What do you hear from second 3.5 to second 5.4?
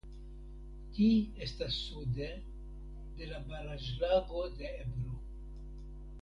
Baraĵlago de Ebro.